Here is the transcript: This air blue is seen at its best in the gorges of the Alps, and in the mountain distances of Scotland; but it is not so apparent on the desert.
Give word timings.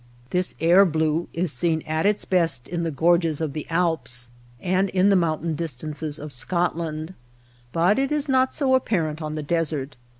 This 0.31 0.55
air 0.59 0.83
blue 0.83 1.27
is 1.31 1.53
seen 1.53 1.83
at 1.85 2.07
its 2.07 2.25
best 2.25 2.67
in 2.67 2.81
the 2.81 2.89
gorges 2.89 3.39
of 3.39 3.53
the 3.53 3.67
Alps, 3.69 4.31
and 4.59 4.89
in 4.89 5.09
the 5.09 5.15
mountain 5.15 5.53
distances 5.53 6.17
of 6.17 6.33
Scotland; 6.33 7.13
but 7.71 7.99
it 7.99 8.11
is 8.11 8.27
not 8.27 8.51
so 8.51 8.73
apparent 8.73 9.21
on 9.21 9.35
the 9.35 9.43
desert. 9.43 9.97